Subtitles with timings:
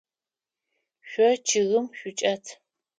[1.09, 2.43] Шъо чъыгым шъучӏэт.